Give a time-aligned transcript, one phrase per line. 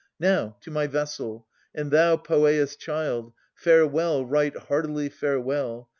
[0.19, 1.45] Now, to my vessel!
[1.75, 5.89] And thou, Poeas' child, Farewell, right heartily farewell